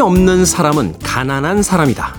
[0.00, 2.14] 없는 사람은 가난한 사람이다.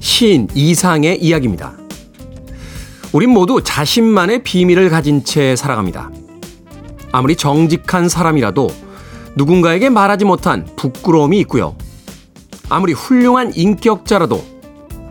[0.00, 1.74] 시인 이상의 이야기입니다.
[3.12, 6.10] 우린 모두 자신만의 비밀을 가진 채 살아갑니다.
[7.12, 8.70] 아무리 정직한 사람이라도
[9.36, 11.76] 누군가에게 말하지 못한 부끄러움이 있고요.
[12.68, 14.42] 아무리 훌륭한 인격자라도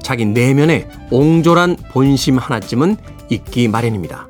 [0.01, 2.97] 자기 내면에 옹졸한 본심 하나쯤은
[3.29, 4.27] 있기 마련입니다.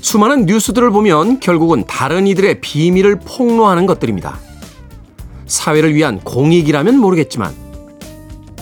[0.00, 4.38] 수많은 뉴스들을 보면 결국은 다른 이들의 비밀을 폭로하는 것들입니다.
[5.50, 7.54] 사회를 위한 공익이라면 모르겠지만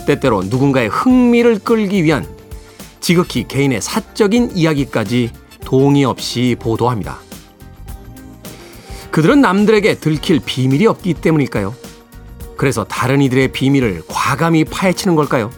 [0.07, 2.27] 때때로 누군가의 흥미를 끌기 위한
[2.99, 5.31] 지극히 개인의 사적인 이야기까지
[5.63, 7.19] 동의 없이 보도합니다.
[9.11, 11.75] 그들은 남들에게 들킬 비밀이 없기 때문일까요?
[12.57, 15.51] 그래서 다른 이들의 비밀을 과감히 파헤치는 걸까요?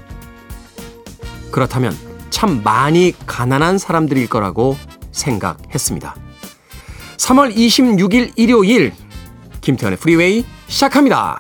[1.50, 1.96] 그렇다면
[2.30, 4.78] 참 많이 가난한 사람들일 거라고
[5.12, 6.16] 생각했습니다.
[7.18, 8.94] 3월 26일 일요일
[9.62, 11.38] 김태훈의 프리웨이 시작합니다.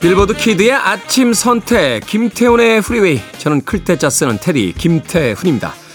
[0.00, 5.85] 빌보드 키드의 아침 선택 김태훈의 프리웨이 저는 클 태 자 쓰는 태디 김태훈입니다.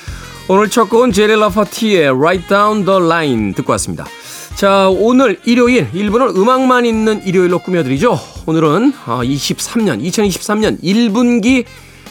[0.54, 4.06] 오늘 첫 곡은 제리 라파티의 Write Down the Line 듣고 왔습니다.
[4.56, 8.20] 자 오늘 일요일 1부는 음악만 있는 일요일로 꾸며드리죠.
[8.48, 11.64] 오늘은 23년 2023년 1분기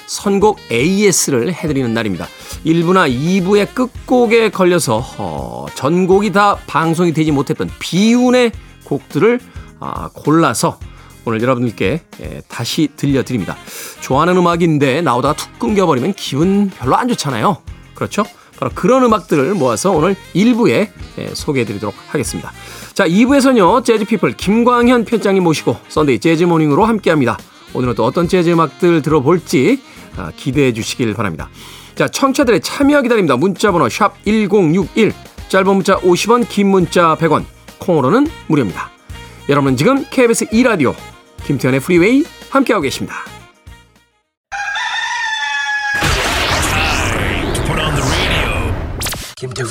[0.07, 2.29] 선곡 AS를 해드리는 날입니다.
[2.65, 8.53] 1부나 2부의 끝곡에 걸려서 어, 전곡이 다 방송이 되지 못했던 비운의
[8.85, 9.39] 곡들을
[9.81, 10.79] 아, 골라서
[11.27, 13.59] 오늘 여러분들께 예, 다시 들려드립니다.
[14.01, 17.59] 좋아하는 음악인데 나오다가 툭 끊겨버리면 기분 별로 안 좋잖아요.
[18.01, 18.25] 그렇죠?
[18.59, 20.89] 바로 그런 음악들을 모아서 오늘 1부에
[21.19, 22.51] 예, 소개해 드리도록 하겠습니다.
[22.95, 27.37] 자, 2부에서는요, 재즈피플 김광현 편집장님 모시고 Sunday Jazz Morning으로 함께 합니다.
[27.75, 29.83] 오늘은 또 어떤 재즈 음악들 들어볼지
[30.17, 31.51] 아, 기대해 주시길 바랍니다.
[31.95, 33.37] 자, 청취자들의 참여 기다립니다.
[33.37, 35.13] 문자번호 샵 1061,
[35.49, 37.45] 짧은 문자 50원, 긴 문자 100원,
[37.81, 38.91] 콩으로는 무료입니다.
[39.51, 40.95] 여러분 지금 KBS 2라디오
[41.45, 43.40] 김태현의 프리웨이 함께하고 계십니다.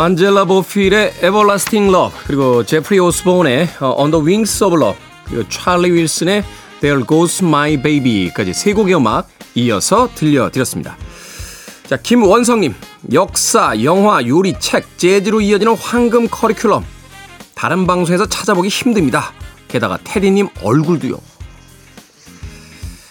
[0.00, 6.44] 안젤라 보필의 Everlasting Love 그리고 제프리 오스본의 On the Wings of Love 그리고 찰리 윌슨의
[6.80, 10.96] There Goes My Baby까지 세 곡의 음악 이어서 들려드렸습니다.
[11.88, 12.76] 자 김원성님
[13.12, 16.84] 역사, 영화, 요리, 책, 재즈로 이어지는 황금 커리큘럼
[17.56, 19.32] 다른 방송에서 찾아보기 힘듭니다.
[19.66, 21.18] 게다가 테디님 얼굴도요.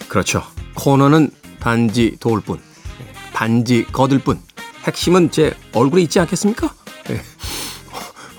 [0.08, 0.42] 그렇죠.
[0.76, 2.62] 코너는 단지 도울 뿐,
[3.34, 4.40] 단지 거들 뿐.
[4.84, 6.77] 핵심은 제 얼굴에 있지 않겠습니까?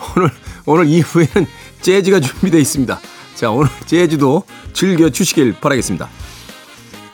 [0.08, 0.12] 네.
[0.16, 0.30] 오늘,
[0.66, 1.46] 오늘 이후에는
[1.80, 3.00] 재즈가 준비되어 있습니다.
[3.34, 4.42] 자, 오늘 재즈도
[4.72, 6.08] 즐겨 주시길 바라겠습니다.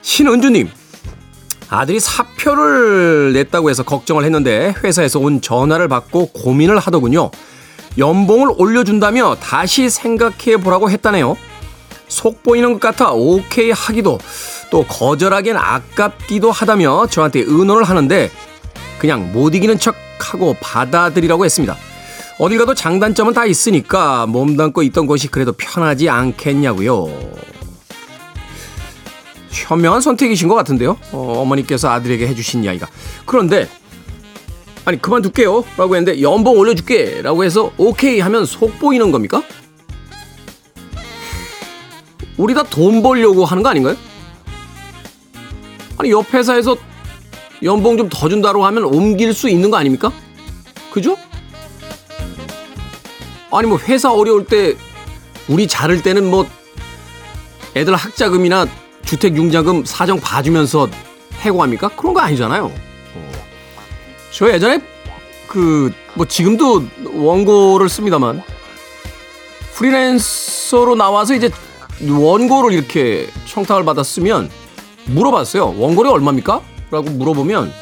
[0.03, 0.71] 신은주님,
[1.69, 7.30] 아들이 사표를 냈다고 해서 걱정을 했는데 회사에서 온 전화를 받고 고민을 하더군요.
[7.97, 11.36] 연봉을 올려준다며 다시 생각해 보라고 했다네요.
[12.09, 14.18] 속 보이는 것 같아 오케이 하기도
[14.71, 18.30] 또 거절하기엔 아깝기도 하다며 저한테 의논을 하는데
[18.98, 21.77] 그냥 못 이기는 척 하고 받아들이라고 했습니다.
[22.39, 27.07] 어딜 가도 장단점은 다 있으니까 몸담고 있던 곳이 그래도 편하지 않겠냐고요.
[29.51, 30.98] 현명한 선택이신 것 같은데요.
[31.13, 32.89] 어, 머니께서 아들에게 해주신 이야기가.
[33.25, 33.69] 그런데
[34.84, 39.42] 아니 그만둘게요 라고 했는데 연봉 올려줄게 라고 해서 오케이 하면 속 보이는 겁니까?
[42.37, 43.97] 우리 다 돈 벌려고 하는 거 아닌가요?
[45.98, 46.77] 아니 옆 회사에서
[47.63, 50.13] 연봉 좀 더 준다고 하면 옮길 수 있는 거 아닙니까?
[50.92, 51.16] 그죠?
[53.59, 54.74] 아니 뭐 회사 어려울 때
[55.48, 56.47] 우리 자를 때는 뭐
[57.77, 58.66] 애들 학자금이나
[59.04, 60.89] 주택 융자금 사정 봐주면서
[61.41, 61.89] 해고합니까?
[61.89, 62.66] 그런 거 아니잖아요.
[62.66, 63.33] 어.
[64.33, 64.80] 저 예전에
[65.48, 68.42] 그 뭐 지금도 원고를 씁니다만
[69.74, 71.51] 프리랜서로 나와서 이제
[72.09, 74.51] 원고를 이렇게 청탁을 받았으면
[75.06, 75.74] 물어봤어요.
[75.77, 76.60] 원고료 얼마입니까?
[76.91, 77.72] 라고 물어보면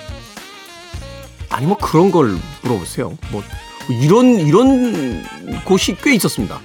[1.50, 3.16] 아니 뭐 그런 걸 물어보세요.
[3.30, 3.42] 뭐
[3.88, 5.25] 이런 이런
[5.64, 6.61] 곳이 꽤 있었습니다.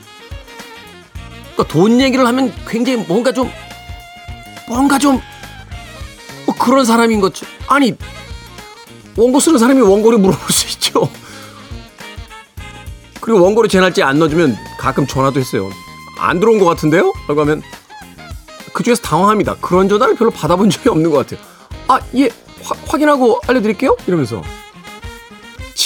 [1.53, 3.51] 그러니까 돈 얘기를 하면 굉장히 뭔가 좀
[4.67, 5.21] 뭔가 좀
[6.47, 7.33] 뭐 그런 사람인 것
[7.67, 7.93] 아니
[9.17, 11.09] 원고 쓰는 사람이 원고를 물어볼 수 있죠.
[13.19, 15.69] 그리고 원고를 제 날짜에 안 넣어주면 가끔 전화도 했어요.
[16.17, 17.11] 안 들어온 것 같은데요?
[17.27, 17.61] 라고 하면
[18.73, 19.55] 그중에서 당황합니다.
[19.55, 21.45] 그런 전화를 별로 받아본 적이 없는 것 같아요.
[21.89, 22.29] 아, 예,
[22.63, 23.97] 화, 확인하고 알려드릴게요?
[24.07, 24.41] 이러면서.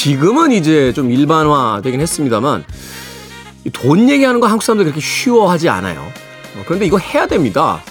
[0.01, 2.65] 지금은 이제 좀 일반화 되긴 했습니다만
[3.71, 5.99] 돈 얘기하는 거 한국 사람들 그렇게 쉬워하지 않아요.
[6.55, 7.83] 어, 그런데 이거 해야 됩니다.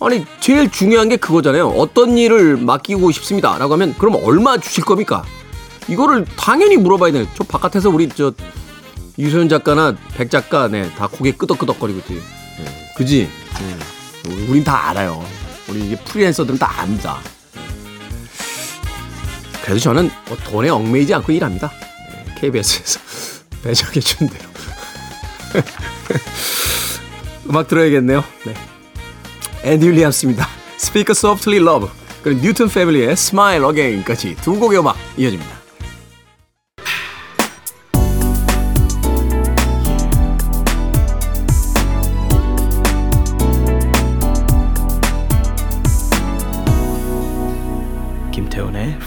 [0.00, 1.66] 아니 제일 중요한 게 그거잖아요.
[1.70, 3.58] 어떤 일을 맡기고 싶습니다.
[3.58, 5.24] 라고 하면 그럼 얼마 주실 겁니까?
[5.88, 7.26] 이거를 당연히 물어봐야 돼요.
[7.34, 8.32] 저 바깥에서 우리 저
[9.18, 12.22] 유소연 작가나 백 작가 네, 다 고개 끄덕끄덕거리고 있지.
[12.56, 13.28] 네, 그지?
[13.58, 14.36] 네.
[14.48, 15.24] 우린 다 알아요.
[15.68, 17.18] 우리 이게 프리랜서들은 다 압니다.
[19.62, 21.70] 그래도 저는 뭐 돈에 얽매이지 않고 일합니다.
[22.10, 23.00] 네, KBS에서
[23.62, 24.48] 배정해 준 대로.
[27.48, 28.24] 음악 들어야겠네요.
[28.44, 28.54] 네.
[29.64, 30.48] 앤디 윌리엄스입니다.
[30.76, 31.90] Speak Softly Love.
[32.22, 35.59] 그리고 뉴턴 패밀리의 Smile Again까지 두 곡의 음악 이어집니다.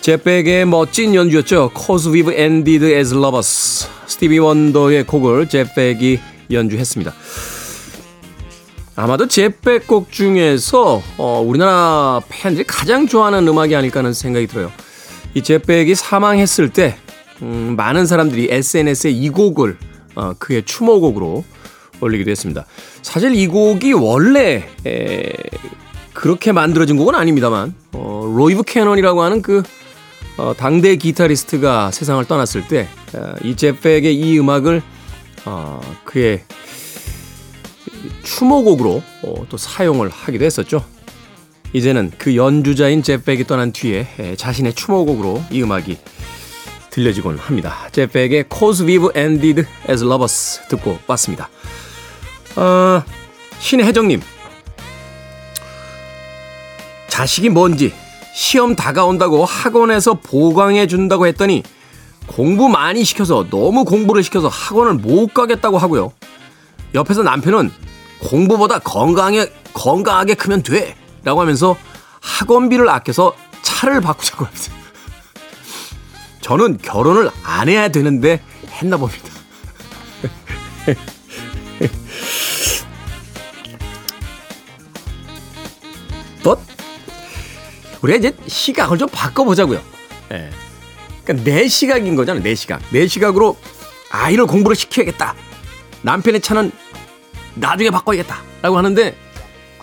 [0.00, 1.72] 제프 벡의 멋진 연주였죠.
[1.76, 6.18] Cause We've Ended As Lovers 스티비 원더의 곡을 제프 벡이
[6.50, 7.12] 연주했습니다.
[8.96, 14.72] 아마도 제프 벡 곡 중에서 어, 우리나라 팬들이 가장 좋아하는 음악이 아닐까 하는 생각이 들어요.
[15.34, 16.96] 이 제프 벡이 사망했을 때
[17.42, 19.76] 음, 많은 사람들이 SNS에 이 곡을
[20.14, 21.44] 어, 그의 추모곡으로
[22.00, 22.64] 올리기도 했습니다.
[23.02, 25.32] 사실 이 곡이 원래 에,
[26.14, 29.62] 그렇게 만들어진 곡은 아닙니다만 어, 로이 뷰캐넌이라고 하는 그
[30.36, 34.82] 어, 당대 기타리스트가 세상을 떠났을 때이 어, 제프 벡의 이 음악을
[35.44, 36.44] 어, 그의
[38.22, 40.84] 추모곡으로 어, 또 사용을 하기도 했었죠.
[41.72, 45.98] 이제는 그 연주자인 제프 벡이 떠난 뒤에 에, 자신의 추모곡으로 이 음악이
[46.90, 47.88] 들려지곤 합니다.
[47.92, 51.48] 제백의 Cause We've Ended As Lovers 듣고 왔습니다.
[52.56, 53.02] 어,
[53.60, 54.20] 신혜정님.
[57.08, 57.92] 자식이 뭔지
[58.34, 61.62] 시험 다가온다고 학원에서 보강해 준다고 했더니
[62.26, 66.12] 공부 많이 시켜서 너무 공부를 시켜서 학원을 못 가겠다고 하고요.
[66.94, 67.70] 옆에서 남편은
[68.20, 70.96] 공부보다 건강하게, 건강하게 크면 돼.
[71.22, 71.76] 라고 하면서
[72.20, 74.72] 학원비를 아껴서 차를 바꾸자고 합니다.
[76.40, 78.40] 저는 결혼을 안 해야 되는데
[78.70, 79.28] 했나 봅니다.
[86.42, 86.56] 또
[88.02, 89.80] 우리가 이제 시각을 좀 바꿔보자고요.
[90.32, 90.50] 예.
[91.24, 92.42] 그러니까 내 시각인 거잖아요.
[92.42, 92.80] 내 시각.
[92.90, 93.56] 내 시각으로
[94.10, 95.34] 아이를 공부를 시켜야겠다.
[96.02, 96.72] 남편의 차는
[97.54, 98.42] 나중에 바꿔야겠다.
[98.62, 99.16] 라고 하는데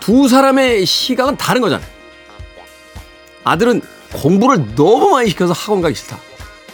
[0.00, 1.88] 두 사람의 시각은 다른 거잖아요.
[3.44, 3.82] 아들은
[4.12, 6.18] 공부를 너무 많이 시켜서 학원 가기 싫다.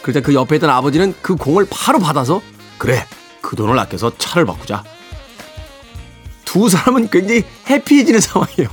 [0.01, 2.41] 그러자 그 옆에 있던 아버지는 그 공을 바로 받아서
[2.77, 3.05] 그래
[3.41, 4.83] 그 돈을 아껴서 차를 바꾸자.
[6.43, 8.69] 두 사람은 굉장히 해피해지는 상황이에요.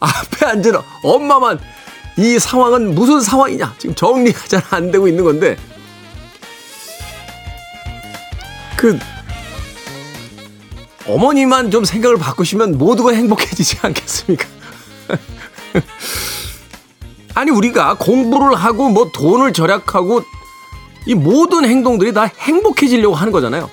[0.00, 1.58] 앞에 앉은 엄마만
[2.16, 5.56] 이 상황은 무슨 상황이냐 지금 정리가 잘 안 되고 있는 건데
[8.76, 8.98] 그
[11.06, 14.46] 어머니만 좀 생각을 바꾸시면 모두가 행복해지지 않겠습니까?
[17.34, 20.22] 아니 우리가 공부를 하고 뭐 돈을 절약하고
[21.06, 23.70] 이 모든 행동들이 다 행복해지려고 하는 거잖아요.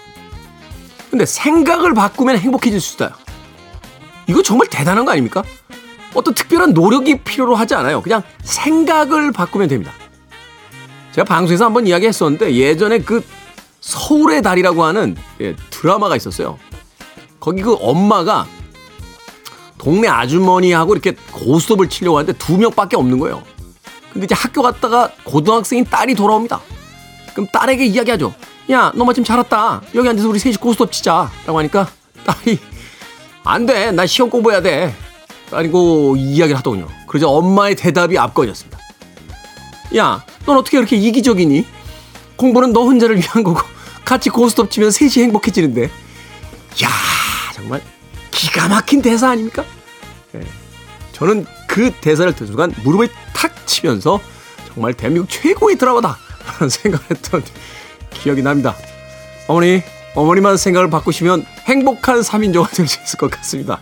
[1.10, 3.10] 근데 생각을 바꾸면 행복해질 수 있어요.
[4.27, 5.44] 이거 정말 대단한 거 아닙니까?
[6.16, 8.02] 어떤 특별한 노력이 필요로 하지 않아요.
[8.02, 9.92] 그냥 생각을 바꾸면 됩니다.
[11.12, 13.24] 제가 방송에서 한번 이야기했었는데 예전에 그
[13.82, 16.58] 서울의 달이라고 하는 예, 드라마가 있었어요.
[17.40, 18.48] 거기 그 엄마가
[19.78, 23.44] 동네 아주머니하고 이렇게 고스톱을 치려고 하는데 두 명밖에 없는 거예요.
[24.12, 26.60] 근데 이제 학교 갔다가 고등학생인 딸이 돌아옵니다.
[27.34, 28.34] 그럼 딸에게 이야기하죠.
[28.72, 29.82] 야, 너 마침 잘 왔다.
[29.94, 31.30] 여기 앉아서 우리 셋이 고스톱 치자.
[31.46, 31.88] 라고 하니까
[32.26, 32.58] 딸이
[33.44, 33.92] 안 돼.
[33.92, 34.96] 나 시험 공부해야 돼.
[35.52, 36.88] 아니고 이야기를 하더군요.
[37.08, 38.78] 그러자 엄마의 대답이 앞거졌습니다.
[39.98, 41.66] 야, 넌 어떻게 그렇게 이기적이니?
[42.36, 43.62] 공부는 너 혼자를 위한 거고
[44.04, 45.84] 같이 고스톱 치면 셋이 행복해지는데.
[45.84, 46.90] 야,
[47.54, 47.82] 정말
[48.32, 49.64] 기가 막힌 대사 아닙니까?
[50.36, 50.42] 예.
[51.14, 54.20] 저는 그 대사를 듣는 순간 무릎을 탁 치면서
[54.74, 57.44] 정말 대한민국 최고의 드라마다 라는 생각을 했던
[58.12, 58.75] 기억이 납니다.
[59.48, 59.82] 어머니,
[60.16, 63.80] 어머니만 생각을 바꾸시면 행복한 3인조가 될 수 있을 것 같습니다.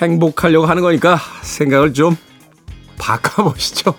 [0.00, 2.16] 행복하려고 하는 거니까 생각을 좀
[2.98, 3.94] 바꿔보시죠.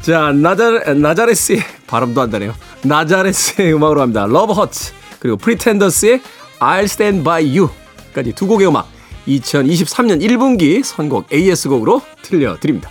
[0.00, 2.54] 자, 나자, 나자레스의 발음도 안다네요.
[2.82, 4.24] 나자레스의 음악으로 합니다.
[4.24, 6.20] Love Hurts 그리고 Pretenders의
[6.60, 8.88] I'll Stand By You까지 두 곡의 음악
[9.26, 12.90] 2023년 1분기 선곡 AS곡으로 들려드립니다.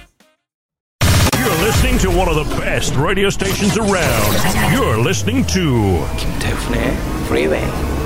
[1.33, 4.37] You're listening to one of the best radio stations around.
[4.71, 6.95] You're listening to 김태훈의
[7.25, 7.96] Freeway.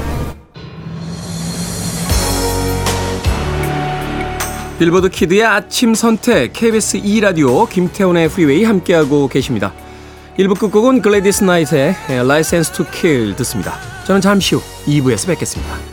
[4.81, 9.75] 빌보드 키드의 아침 선택 KBS 2라디오 김태훈의 프리웨이 함께하고 계십니다.
[10.39, 13.75] 1부 끝곡은 글래디스 나이트의 License to Kill 듣습니다.
[14.07, 15.90] 저는 잠시 후 2부에서 뵙겠습니다.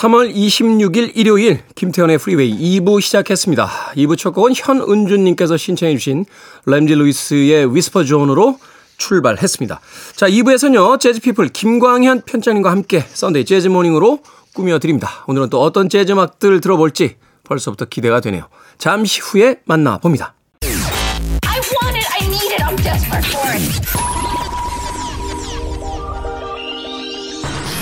[0.00, 3.92] 3월 26일 일요일 김태훈의 프리웨이 2부 시작했습니다.
[3.96, 6.24] 2부 첫 곡은 현은주님께서 신청해 주신
[6.64, 8.58] 램지 루이스의 Whisper Zone으로
[8.96, 9.80] 출발했습니다.
[10.16, 14.20] 자 2부에서는요 재즈피플 김광현 편집장님과 함께 Sunday Jazz Morning으로
[14.54, 15.24] 꾸며드립니다.
[15.26, 18.48] 오늘은 또 어떤 재즈 음악들 들어볼지 벌써부터 기대가 되네요.
[18.78, 20.34] 잠시 후에 만나봅니다.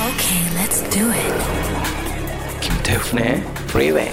[0.08, 1.47] Okay, let's do it.
[3.08, 4.10] 김태훈의 Freeway.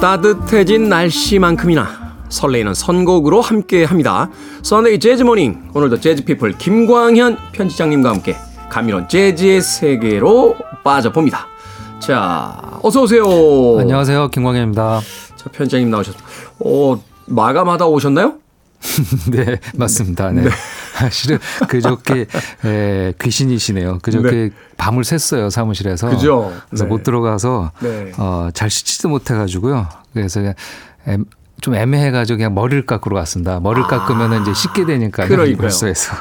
[0.00, 1.88] 따뜻해진 날씨만큼이나
[2.28, 4.30] 설레이는 선곡으로 함께 합니다.
[4.62, 8.36] Sunday Jazz Morning 오늘도 재즈 피플 김광현 편집장님과 함께
[8.68, 11.46] 감미로운 재즈의 세계로 빠져봅니다.
[11.98, 13.24] 자, 어서 오세요.
[13.78, 14.28] 안녕하세요.
[14.28, 15.00] 김광현입니다.
[15.36, 16.28] 자, 편집장님 나오셨습니다.
[16.60, 18.34] 어, 마감하다 오셨나요?
[19.32, 20.30] 네, 맞습니다.
[20.30, 20.44] 네.
[21.10, 22.26] 실은 그저께
[22.64, 23.98] 에, 귀신이시네요.
[24.02, 24.50] 그저께 네.
[24.76, 26.08] 밤을 샜어요 사무실에서.
[26.10, 26.52] 그죠?
[26.68, 26.88] 그래서 네.
[26.90, 28.12] 못 들어가서 네.
[28.18, 29.88] 어, 잘 씻지도 못해가지고요.
[30.12, 30.54] 그래서 그냥
[31.08, 31.18] 애-
[31.62, 33.58] 좀 애매해가지고 그냥 머리를 깎으러 갔습니다.
[33.60, 35.26] 머리를 깎으면 이제 씻게 되니까 아.
[35.26, 35.56] 그러니까요.
[35.56, 36.14] 벌써해서.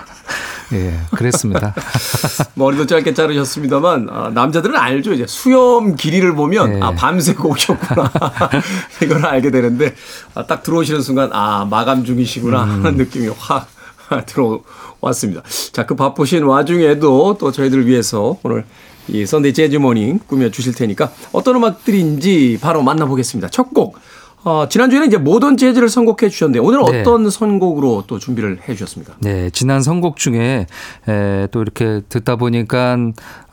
[0.74, 1.74] 예, 그랬습니다.
[2.56, 5.14] 머리도 짧게 자르셨습니다만 아, 남자들은 알죠.
[5.14, 6.80] 이제 수염 길이를 보면 네.
[6.82, 8.12] 아 밤새고 오셨구나
[9.04, 9.94] 이걸 알게 되는데
[10.34, 12.70] 아, 딱 들어오시는 순간 아 마감 중이시구나 음.
[12.86, 13.68] 하는 느낌이 확
[14.26, 15.42] 들어왔습니다.
[15.72, 18.66] 자 그 바쁘신 와중에도 또 저희들을 위해서 오늘
[19.08, 23.50] 이 Sunday Jazz Morning 꾸며 주실 테니까 어떤 음악들인지 바로 만나보겠습니다.
[23.50, 24.00] 첫 곡.
[24.46, 27.02] 어, 지난주에는 이제 모던 재즈를 선곡해 주셨는데 오늘은 네.
[27.02, 29.16] 어떤 선곡으로 또 준비를 해 주셨습니까?
[29.20, 30.68] 네, 지난 선곡 중에
[31.10, 32.96] 에, 또 이렇게 듣다 보니까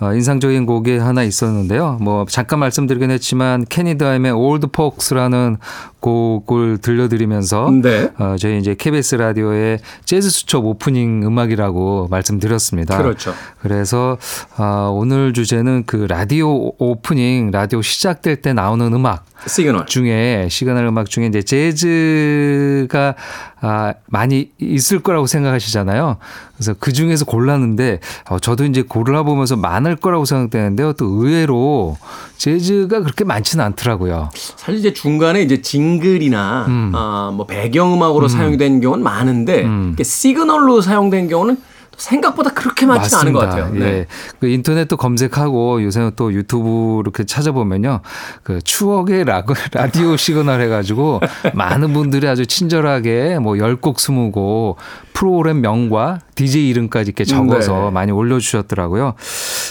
[0.00, 1.96] 어, 인상적인 곡이 하나 있었는데요.
[2.02, 5.56] 뭐 잠깐 말씀드리긴 했지만 케니 도햄의 Old Folks라는
[6.00, 8.10] 곡을 들려드리면서 네.
[8.18, 12.98] 어, 저희 이제 KBS 라디오의 재즈 수첩 오프닝 음악이라고 말씀드렸습니다.
[12.98, 13.32] 그렇죠.
[13.60, 14.18] 그래서
[14.56, 19.86] 아, 오늘 주제는 그 라디오 오프닝 라디오 시작될 때 나오는 음악 시그널.
[19.86, 23.14] 중에 시그널 음악 중에 이제 재즈가
[23.60, 26.16] 아, 많이 있을 거라고 생각하시잖아요.
[26.56, 30.94] 그래서 그 중에서 골랐는데 어, 저도 이제 골라보면서 많을 거라고 생각되는데요.
[30.94, 31.96] 또 의외로
[32.38, 34.30] 재즈가 그렇게 많지는 않더라고요.
[34.34, 41.56] 사실 이제 중간에 이제 jingle이나 아, 뭐 배경음악으로 사용된 경우는 많은데 이게 시그널로 사용된 경우는
[41.56, 43.70] 또 생각보다 그렇게 많지는 않은 것 같아요.
[43.72, 43.80] 네.
[43.80, 44.06] 예.
[44.40, 48.00] 그 인터넷도 검색하고 요새는 또 유튜브 이렇게 찾아보면요.
[48.42, 51.20] 그 추억의 라, 라디오 시그널 해가지고
[51.54, 54.76] 많은 분들이 아주 친절하게 뭐 10곡, 20곡
[55.12, 57.90] 프로그램 명과 DJ 이름까지 이렇게 적어서 네.
[57.90, 59.14] 많이 올려주셨더라고요.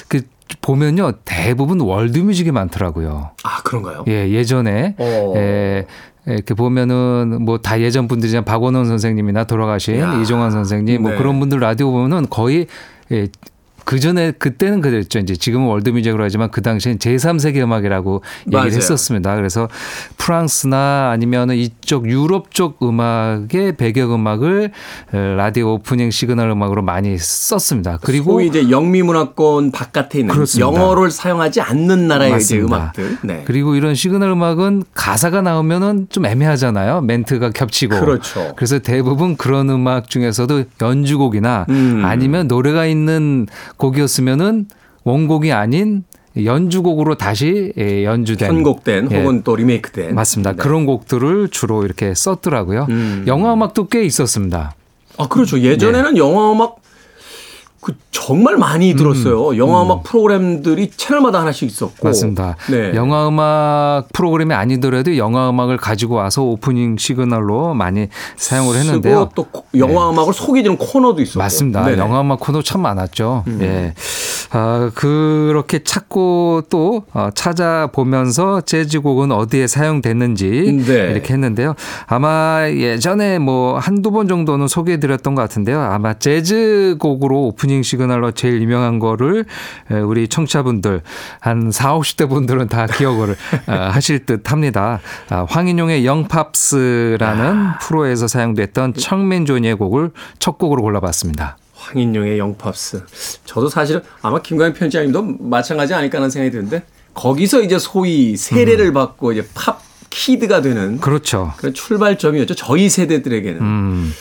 [0.08, 0.22] 그
[0.62, 1.14] 보면요.
[1.26, 3.32] 대부분 월드뮤직이 많더라고요.
[3.44, 4.04] 아 그런가요?
[4.08, 5.34] 예, 예전에 어.
[5.38, 5.86] 예,
[6.28, 8.46] 이렇게 보면은 뭐 다 예전 분들이잖아요.
[8.46, 10.20] 박원원 선생님이나 돌아가신 야.
[10.22, 11.18] 이종환 선생님 뭐 네.
[11.18, 12.68] 그런 분들 라디오 보면은 거의
[13.12, 13.28] 예,
[13.84, 15.20] 그 전에 그때는 그랬죠.
[15.20, 18.76] 이제 지금은 월드뮤직으로 하지만 그 당시엔 제3세계 음악이라고 얘기를 맞아요.
[18.76, 19.36] 했었습니다.
[19.36, 19.68] 그래서
[20.18, 24.72] 프랑스나 아니면은 이쪽 유럽 쪽 음악의 배경 음악을
[25.12, 27.98] 라디오 오프닝 시그널 음악으로 많이 썼습니다.
[28.02, 30.68] 그리고 소위 이제 영미 문화권 바깥에 있는 그렇습니다.
[30.68, 32.32] 영어를 사용하지 않는 나라의.
[32.54, 33.18] 음악들.
[33.24, 33.44] 네.
[33.46, 37.02] 그리고 이런 시그널 음악은 가사가 나오면은 좀 애매하잖아요.
[37.02, 38.00] 멘트가 겹치고.
[38.00, 38.54] 그렇죠.
[38.56, 42.02] 그래서 대부분 그런 음악 중에서도 연주곡이나 음.
[42.06, 43.48] 아니면 노래가 있는
[43.82, 44.68] 곡이었으면은
[45.04, 46.04] 원곡이 아닌
[46.42, 50.52] 연주곡으로 다시 예, 연주된 편곡된 예, 혹은 또 리메이크된 맞습니다.
[50.54, 50.58] 네.
[50.58, 52.88] 그런 곡들을 주로 이렇게 썼더라고요.
[52.90, 53.26] 음.
[53.28, 54.74] 영화 음악도 꽤 있었습니다.
[55.18, 55.60] 아 그렇죠.
[55.60, 56.81] 예전에는 영화 음악
[57.82, 59.58] 그 정말 많이 들었어요.
[59.58, 62.56] 영화 음악 프로그램들이 채널마다 하나씩 있었고 맞습니다.
[62.70, 62.94] 네.
[62.94, 69.30] 영화 음악 프로그램이 아니더라도 영화 음악을 가지고 와서 오프닝 시그널로 많이 사용을 했는데요.
[69.34, 71.82] 또 코- 영화 음악을 소개해주는 코너도 있었고 맞습니다.
[71.86, 71.94] 네네.
[71.96, 72.00] 음.
[72.00, 73.46] 영화 음악 코너 참 많았죠.
[73.62, 73.96] 예.
[74.52, 81.12] 아, 그렇게 찾고 또 어, 찾아보면서 재즈곡은 어디에 사용됐는지 네.
[81.14, 81.74] 이렇게 했는데요.
[82.06, 85.80] 아마 예전에 뭐 한두 번 정도는 소개해 드렸던 것 같은데요.
[85.82, 89.46] 아마 재즈곡으로 오프닝 시그널로 제일 유명한 거를
[89.90, 91.02] 에, 우리 청취자분들
[91.40, 95.00] 한 4, 50대 분들은 다 기억을 어, 하실 듯 합니다.
[95.30, 101.58] 아, 황인용의 영팝스라는 프로에서 사용됐던 청맨조니의 곡을 첫 곡으로 골라봤습니다.
[101.76, 103.04] 황인용의 영팝스.
[103.46, 109.32] 저도 사실은 아마 김광현 편집장님도 마찬가지 아닐까 하는 생각이 드는데 거기서 이제 소위 세례를 받고
[109.34, 111.54] 이제 팝 키드가 되는 그렇죠.
[111.58, 112.56] 그런 출발점이었죠.
[112.56, 113.62] 저희 세대들에게는.
[113.62, 114.14] 음,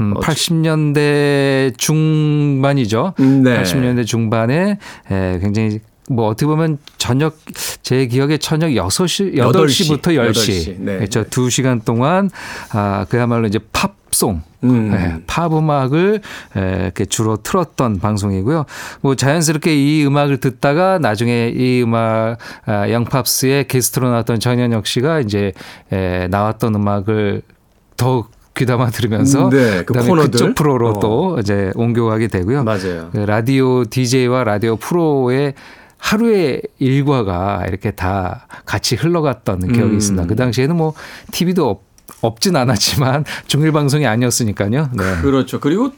[0.00, 3.14] 80년대 중반이죠.
[3.20, 3.62] 음, 네.
[3.62, 4.78] 80년대 중반에
[5.10, 5.80] 에, 굉장히
[6.10, 7.38] 뭐 어떻게 보면 저녁
[7.82, 10.32] 제 기억에 저녁 6시 8시부터 10시.
[10.32, 10.76] 8시.
[10.78, 10.96] 네.
[10.96, 11.24] 그렇죠.
[11.24, 12.30] 2시간 동안
[12.72, 14.92] 아 그야말로 이제 팝송 음.
[14.92, 16.20] 예, 팝 음악을
[16.56, 18.66] 에, 이렇게 주로 틀었던 방송이고요.
[19.02, 25.52] 뭐 자연스럽게 이 음악을 듣다가 나중에 이 음악 아, 영팝스의 게스트로 나왔던 전영혁 씨가 이제
[25.92, 27.42] 에, 나왔던 음악을
[27.96, 30.30] 더 귀담아 들으면서 음, 네, 그 그다음에 코너들.
[30.30, 31.00] 그쪽 프로로 어.
[31.00, 32.64] 또 이제 옮겨가게 되고요.
[32.64, 33.10] 맞아요.
[33.12, 35.54] 그 라디오 DJ와 라디오 프로의
[35.98, 39.96] 하루의 일과가 이렇게 다 같이 흘러갔던 기억이 음.
[39.96, 40.26] 있습니다.
[40.26, 40.94] 그 당시에는 뭐
[41.30, 41.82] TV도 없,
[42.22, 44.90] 없진 않았지만 중일 방송이 아니었으니까요.
[44.92, 45.22] 네.
[45.22, 45.60] 그렇죠.
[45.60, 45.92] 그리고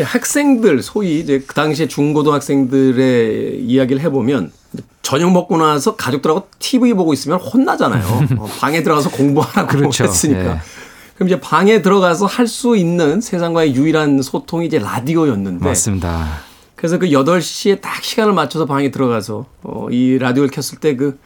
[0.00, 4.52] 학생들 소위 이제 그 당시에 중고등학생들의 이야기를 해보면
[5.02, 8.04] 저녁 먹고 나서 가족들하고 TV 보고 있으면 혼나잖아요.
[8.38, 10.04] 어, 방에 들어가서 공부하라고 그렇죠.
[10.04, 10.54] 했으니까.
[10.54, 10.58] 예.
[11.20, 15.64] 그럼 이제 방에 들어가서 할 수 있는 세상과의 유일한 소통이 이제 라디오였는데.
[15.66, 16.26] 맞습니다.
[16.74, 21.18] 그래서 그 8시에 딱 시간을 맞춰서 방에 들어가서 어, 이 라디오를 켰을 때 그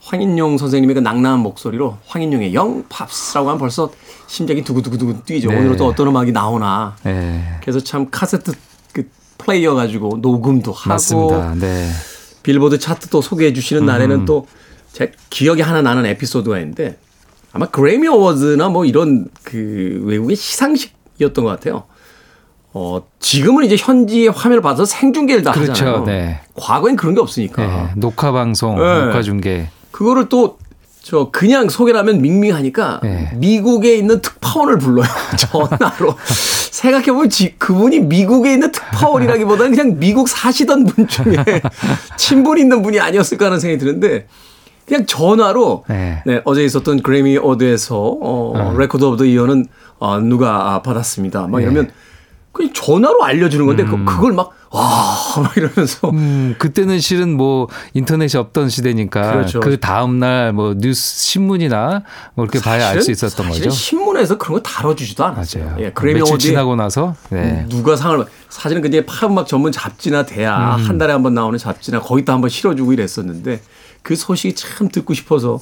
[0.00, 3.90] 황인용 선생님의 그 낭낭한 목소리로 황인용의 영팝스라고 하면 벌써
[4.26, 5.48] 심장이 두구두구두구 뛰죠.
[5.48, 5.56] 네.
[5.56, 6.94] 오늘은 또 어떤 음악이 나오나.
[7.06, 7.40] 예.
[7.62, 8.52] 그래서 참 카세트
[8.92, 9.08] 그
[9.38, 11.54] 플레이어 가지고 녹음도 하고 맞습니다.
[11.54, 11.90] 네.
[12.42, 16.98] 빌보드 차트도 소개해 주시는 날에는 또제 기억이 하나 나는 에피소드가 있는데
[17.52, 21.84] 아마 그래미 어워즈나 뭐 이런 그 외국의 시상식이었던 것 같아요.
[22.72, 25.72] 어 지금은 이제 현지의 화면을 받아서 생중계를 다 그렇죠.
[25.72, 26.04] 하잖아요.
[26.04, 26.40] 네.
[26.54, 27.90] 과거엔 그런 게 없으니까 예.
[27.96, 29.04] 녹화 방송, 네.
[29.06, 29.70] 녹화 중계.
[29.90, 30.58] 그거를 또
[31.08, 33.30] 저 그냥 소개를 하면 밍밍하니까 네.
[33.36, 35.08] 미국에 있는 특파원을 불러요
[35.38, 36.14] 전화로
[36.70, 41.34] 생각해 보면 그분이 미국에 있는 특파원이라기보다는 그냥 미국 사시던 분 중에
[42.18, 44.26] 친분 있는 분이 아니었을까 하는 생각이 드는데
[44.88, 46.22] 그냥 전화로 네.
[46.24, 49.66] 네, 어제 있었던 그래미 어워드에서 어, Record of the Year는
[49.98, 51.46] 어, 누가 받았습니다.
[51.46, 51.90] 막 이러면
[52.52, 58.38] 그냥 전화로 알려주는 건데 그- 그걸 막 와, 막 이러면서 음, 그때는 실은 뭐 인터넷이
[58.38, 59.60] 없던 시대니까 그렇죠.
[59.60, 62.02] 그 다음 날 뭐 뉴스 신문이나
[62.34, 63.70] 뭐 이렇게 봐야 알 수 있었던 거죠.
[63.70, 65.64] 신문에서 그런 거 다뤄주지도 않았어요.
[65.64, 65.76] 맞아요.
[65.80, 67.64] 예, 그래미 며칠 지나고 나서 네.
[67.68, 70.82] 누가 상을 받- 사실은 그냥 팝음악 전문 잡지나 대야 음.
[70.86, 73.60] 한 달에 한 번 나오는 잡지나 거기다 한번 실어주고 이랬었는데
[74.08, 75.60] 그 소식이 참 듣고 싶어서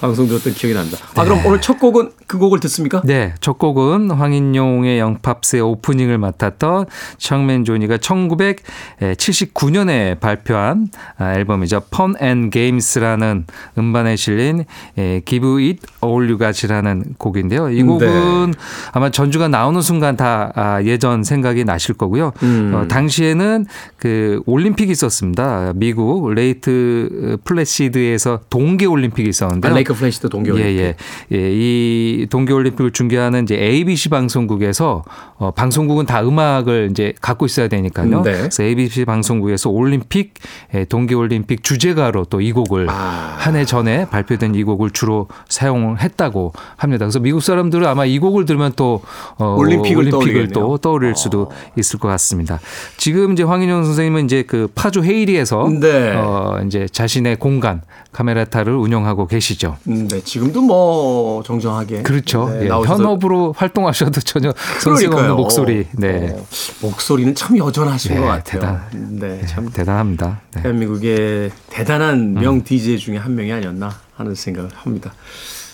[0.00, 0.96] 방송 들었던 기억이 납니다.
[1.14, 3.02] 아 그럼 오늘 첫 곡은 그 곡을 듣습니까?
[3.04, 6.86] 네, 첫 곡은 황인용의 영팝스의 오프닝을 맡았던
[7.18, 11.82] 척 맨지오니가 1979년에 발표한 아, 앨범이죠.
[11.92, 13.44] Fun and Games라는
[13.76, 14.64] 음반에 실린
[14.96, 17.68] 에, Give It All You Got이라는 곡인데요.
[17.70, 18.54] 이 곡은
[18.92, 22.32] 아마 전주가 나오는 순간 다 아, 예전 생각이 나실 거고요.
[22.72, 25.72] 어, 당시에는 그 올림픽이 있었습니다.
[25.74, 29.72] 미국 레이크 플래시드에서 동계 올림픽이 아, 있었는데요.
[29.90, 30.76] 레이크 플래시드 동계올림픽.
[30.76, 30.96] 예, 예.
[31.32, 35.04] 예, 이 동계올림픽을 중계하는 이제 ABC 방송국에서
[35.36, 38.18] 어, 방송국은 다 음악을 이제 갖고 있어야 되니까요.
[38.18, 38.32] 음, 네.
[38.32, 40.34] 그래서 ABC 방송국에서 올림픽,
[40.74, 43.36] 예, 동계올림픽 주제가로 또 이 곡을 아.
[43.38, 47.04] 한해 전에 발표된 이 곡을 주로 사용을 했다고 합니다.
[47.04, 49.02] 그래서 미국 사람들은 아마 이 곡을 들으면 또
[49.36, 50.48] 어, 올림픽을 떠올리겠네요.
[50.52, 52.60] 또 떠올릴 수도 있을 것 같습니다.
[52.96, 56.14] 지금 이제 황인용 선생님은 이제 그 파주 헤이리에서 네.
[56.16, 59.76] 어, 이제 자신의 공간 카메라타를 운영하고 계시죠.
[59.88, 62.48] 음, 네, 지금도 뭐 정정하게 그렇죠.
[62.50, 65.32] 네, 예, 현업으로 활동하셔도 전혀 손색 그러니까요.
[65.32, 65.86] 없는 목소리.
[65.92, 66.30] 네.
[66.36, 66.46] 어,
[66.82, 68.60] 목소리는 참 여전하신 네, 것 같아요.
[68.60, 70.40] 대단- 네, 참 대단합니다.
[70.54, 70.62] 네.
[70.62, 75.14] 대한민국의 대단한 명 DJ 중에 한 명이 아니었나 하는 생각을 합니다.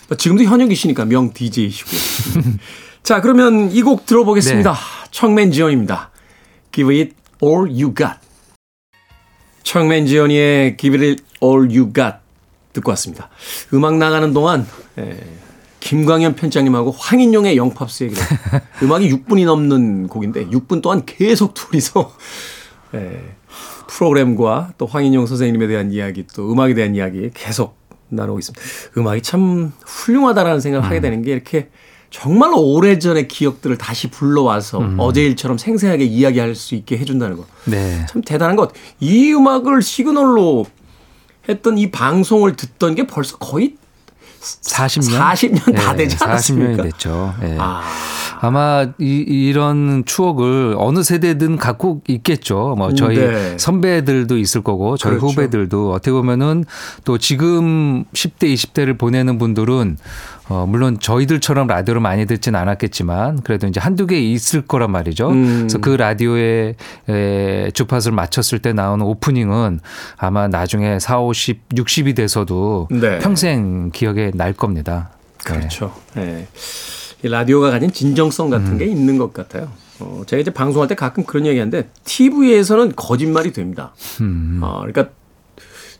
[0.09, 2.45] 뭐 지금도 현역이시니까 명 DJ이시고요.
[3.03, 4.73] 자, 그러면 이 곡 들어보겠습니다.
[4.73, 4.79] 네.
[5.11, 6.11] 청맨 지연입니다.
[6.71, 8.14] Give it all you got.
[9.64, 12.19] 청맨 지연이의 Give it all you got
[12.77, 13.29] 듣고 왔습니다.
[13.75, 14.67] 음악 나가는 동안
[14.99, 15.17] 에,
[15.81, 18.23] 김광현 편장님하고 황인용의 영팝스 얘기를
[18.83, 22.12] 음악이 6분이 넘는 곡인데 6분 동안 계속 둘이서
[22.95, 23.21] 에,
[23.89, 27.77] 프로그램과 또 황인용 선생님에 대한 이야기 또 음악에 대한 이야기 계속
[28.09, 28.65] 나누고 있습니다.
[28.99, 30.89] 음악이 참 훌륭하다라는 생각을 음.
[30.89, 31.69] 하게 되는 게 이렇게
[32.11, 34.97] 정말 오래전의 기억들을 다시 불러와서 음.
[34.99, 37.47] 어제 일처럼 생생하게 이야기할 수 있게 해준다는 거.
[37.65, 38.07] 네.
[38.09, 38.73] 참 대단한 것.
[39.01, 40.67] 이 음악을 시그널로
[41.49, 43.77] 했던 이 방송을 듣던 게 벌써 거의
[44.41, 45.19] 40년?
[45.19, 46.83] 40년 다 예, 되지 않았습니까?
[46.83, 47.35] 40년이 됐죠.
[47.43, 47.57] 예.
[47.59, 47.83] 아,
[48.41, 52.75] 아마 이, 이런 추억을 어느 세대든 갖고 있겠죠.
[52.77, 53.57] 뭐 저희 네.
[53.59, 55.27] 선배들도 있을 거고 저희 그렇죠.
[55.29, 56.65] 후배들도 어떻게 보면은
[57.05, 59.97] 또 지금 10대, 20대를 보내는 분들은
[60.49, 65.31] 어, 물론 저희들처럼 라디오를 많이 듣지는 않았겠지만 그래도 이제 한두 개 있을 거란 말이죠.
[65.31, 65.57] 음.
[65.61, 66.77] 그래서 그 라디오에
[67.09, 69.81] 에, 주파수를 맞췄을 때 나오는 오프닝은
[70.17, 73.19] 아마 나중에 4, 50, 60이 돼서도 네.
[73.19, 75.11] 평생 기억에 날 겁니다.
[75.45, 75.55] 네.
[75.55, 75.93] 그렇죠.
[76.17, 76.47] 예.
[77.23, 78.79] 이 라디오가 가진 진정성 같은 음.
[78.79, 79.69] 게 있는 것 같아요.
[79.99, 83.95] 어, 제가 이제 방송할 때 가끔 그런 얘기 하는데, TV에서는 거짓말이 됩니다.
[84.21, 84.61] 음.
[84.63, 85.09] 어, 그러니까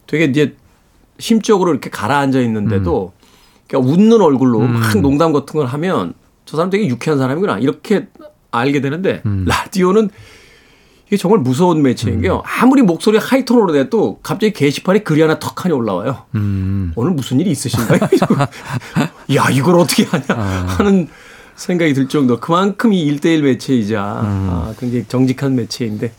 [0.07, 0.55] 되게 이제
[1.19, 3.16] 심적으로 이렇게 가라앉아 있는데도, 음.
[3.67, 7.59] 그러니까 웃는 얼굴로 막 농담 같은 걸 하면, 저 사람 되게 유쾌한 사람이구나.
[7.59, 8.09] 이렇게
[8.51, 9.45] 알게 되는데, 음.
[9.47, 10.11] 라디오는
[11.07, 12.43] 이게 정말 무서운 매체인 게요.
[12.45, 16.25] 아무리 목소리 하이톤으로 내도 갑자기 게시판에 글이 하나 턱하니 올라와요.
[16.35, 16.93] 음.
[16.97, 18.01] 오늘 무슨 일이 있으신가요?
[19.37, 20.25] 야, 이걸 어떻게 하냐
[20.67, 21.09] 하는
[21.55, 22.41] 생각이 들 정도.
[22.41, 26.13] 그만큼 이 1대1 매체이자 아, 굉장히 정직한 매체인데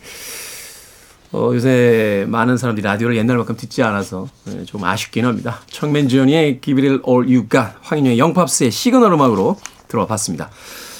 [1.33, 5.61] 어, 요새 많은 사람들이 라디오를 옛날만큼 듣지 않아서 네, 좀 아쉽긴 합니다.
[5.69, 10.49] 척 맨지오니의 Give It All You Got, 황인용의 영팝스의 시그널 음악으로 들어와 봤습니다.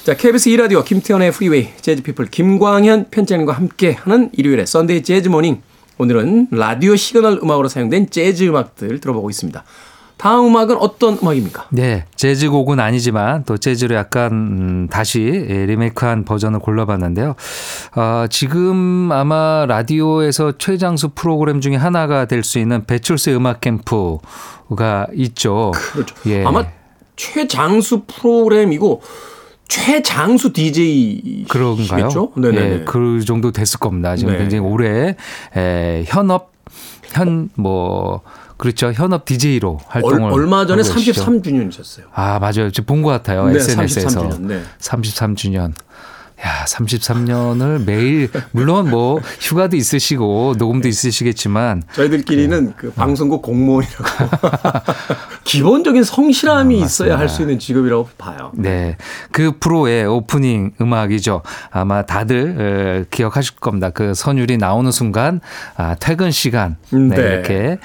[0.04, 5.62] 자, KBS 2라디오 김태훈의 Freeway, Jazz People 김광현 편집장님과 함께하는 일요일의 Sunday Jazz Morning.
[5.98, 9.64] 오늘은 라디오 시그널 음악으로 사용된 재즈 음악들 들어보고 있습니다.
[10.18, 11.68] 다음 음악은 어떤 음악입니까?
[11.70, 17.36] 네, 재즈곡은 아니지만 또 재즈로 약간 음, 다시 예, 리메이크한 버전을 골라봤는데요.
[17.96, 25.72] 어, 지금 아마 라디오에서 최장수 프로그램 중에 하나가 될 수 있는 배철수의 음악 캠프가 있죠.
[25.94, 26.16] 그렇죠.
[26.28, 26.44] 예.
[26.46, 26.66] 아마
[27.16, 29.02] 최장수 프로그램이고
[29.68, 32.32] 최장수 DJ 그런가요?
[32.38, 32.58] 네네.
[32.58, 34.16] 예, 그 정도 됐을 겁니다.
[34.16, 34.40] 지금 네.
[34.40, 35.16] 굉장히 오래
[35.56, 36.52] 에, 현업
[37.04, 38.22] 현 뭐
[38.58, 41.24] 그렇죠 현업 DJ로 활동을 얼 마 전에 하고 계시죠.
[41.26, 42.04] 33주년이셨어요.
[42.14, 42.72] 아 맞아요.
[42.72, 43.46] 지금 본 것 같아요.
[43.48, 44.42] 네, SNS에서 33주년.
[44.42, 44.62] 네.
[44.80, 45.74] 33주년.
[46.46, 52.74] 야, 33년을 매일 물론 뭐 휴가도 있으시고 녹음도 있으시겠지만 저희들끼리는 네.
[52.78, 54.04] 그 방송국 공무원이라고
[55.44, 58.52] 기본적인 성실함이 있어야 할 수 있는 직업이라고 봐요.
[58.54, 58.96] 네.
[59.32, 61.42] 그 프로의 오프닝 음악이죠.
[61.72, 63.90] 아마 다들 에, 기억하실 겁니다.
[63.90, 65.42] 그 선율이 나오는 순간
[65.76, 67.22] 아, 퇴근 시간 음, 네, 네.
[67.34, 67.78] 이렇게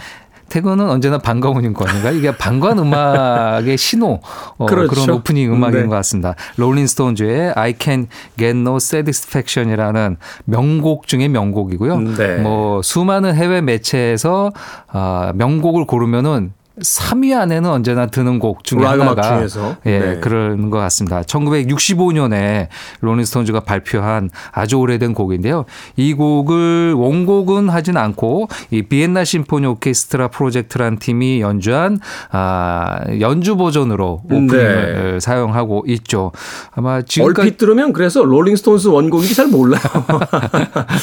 [0.53, 4.21] 퇴근은 언제나 반가운 거니까 이게 반가운 음악의 신호
[4.59, 4.91] 어, 그렇죠.
[4.91, 5.87] 그런 오프닝 음악인 네.
[5.87, 6.35] 것 같습니다.
[6.57, 12.01] 롤링스톤즈의 I Can Get No Satisfaction이라는 명곡 중에 명곡이고요.
[12.01, 12.37] 네.
[12.37, 14.53] 뭐 수많은 해외 매체에서
[14.89, 19.77] 아, 명곡을 고르면은 3위 안에는 언제나 드는 곡 중에 하나가 중에서.
[19.87, 20.21] 예, 네.
[20.21, 21.21] 그런 것 같습니다.
[21.23, 22.69] 1965년에
[23.01, 25.67] 롤링스톤즈가 발표한 아주 오래된 곡인데요.
[25.97, 31.99] 이 곡을 원곡은 하진 않고 이 비엔나 심포니 오케스트라 프로젝트라는 팀이 연주한
[32.31, 36.33] 아, 연주 버전으로 오프닝을 사용하고 있죠.
[36.75, 37.23] 아마 네.
[37.23, 39.83] 얼핏 들으면 그래서 롤링스톤스 원곡인지 잘 몰라요.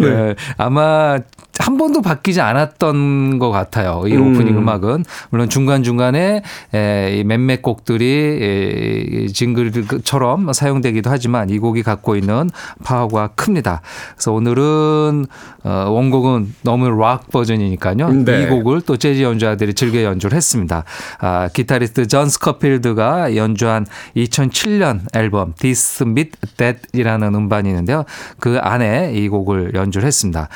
[0.02, 1.18] 예, 아마
[1.60, 4.02] 한 번도 바뀌지 않았던 것 같아요.
[4.06, 4.32] 이 음.
[4.32, 6.42] 오프닝 음악은 물론 중간 중간에
[6.72, 8.06] 이 몇몇 곡들이
[8.40, 12.50] 에, jingle처럼 사용되기도 하지만 이 곡이 갖고 있는
[12.82, 13.82] 파워가 큽니다.
[14.14, 15.26] 그래서 오늘은
[15.62, 18.10] 어, 원곡은 너무 락 버전이니까요.
[18.24, 18.42] 네.
[18.42, 20.84] 이 곡을 또 재즈 연주자들이 즐겨 연주를 했습니다.
[21.18, 28.04] 아, 기타리스트 존 스코필드가 연주한 2007년 앨범 This Meets That이라는 음반이 있는데요.
[28.38, 30.48] 그 안에 이 곡을 연주를 했습니다.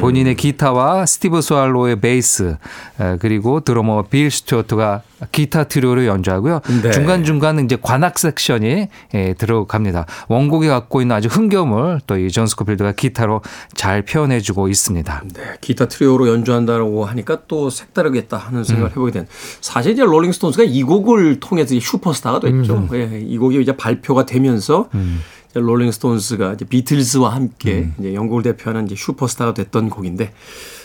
[0.00, 2.56] 본인의 기타와 스티브 스왈로의 베이스
[3.00, 6.60] 에, 그리고 드러머 빌 스튜어트가 기타 트리오를 연주하고요.
[6.82, 6.90] 네.
[6.92, 10.06] 중간중간 이제 관악 섹션이 예, 들어갑니다.
[10.28, 13.42] 원곡이 갖고 있는 아주 흥겨움을 또 이 존 스코필드가 기타로
[13.74, 15.22] 잘 표현해주고 있습니다.
[15.34, 19.26] 네, 기타 트리오로 연주한다고 하니까 또 색다르겠다 하는 생각을 해보게 된.
[19.60, 22.88] 사실 이제 롤링스톤스가 이 곡을 통해서 슈퍼스타가 됐죠.
[22.94, 28.94] 예, 이 곡이 이제 발표가 되면서 이제 롤링스톤스가 이제 비틀즈와 함께 이제 영국을 대표하는 이제
[28.96, 30.32] 슈퍼스타가 됐던 곡인데.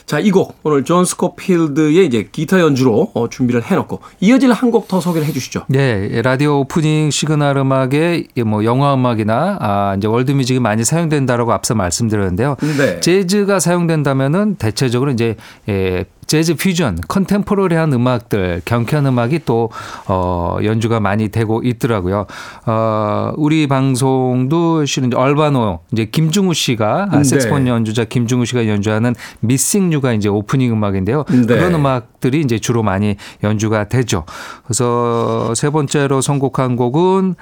[0.06, 4.88] 자, 이 곡 오늘 존 스코필드의 이제 기타 연주로 어, 준비를 해놓고 이어질 한 곡
[4.88, 5.64] 더 소개를 해주시죠.
[5.68, 11.74] 네, 라디오 오프닝 시그널 음악에 뭐 영화 음악이나 아 이제 world music이 많이 사용된다라고 앞서
[11.76, 12.56] 말씀드렸는데요.
[12.78, 13.00] 네.
[13.00, 15.36] 재즈가 사용된다면은 대체적으로 이제
[15.70, 19.70] 예, 재즈 퓨전, contemporary한 음악들, 경쾌한 음악이 또
[20.08, 22.26] 어, 연주가 많이 되고 있더라고요.
[22.66, 27.24] 어, 우리 방송도 실은 얼바노 이제 김중우 씨가 아, 네.
[27.24, 31.24] 색소폰 연주자 김중우 씨가 연주하는 Missing You가 이제 오프닝 음악인데요.
[31.30, 31.46] 네.
[31.48, 34.26] 그런 음악들이 이제 주로 많이 연주가 되죠.
[34.64, 37.36] 그래서 세 번째로 선곡한 곡은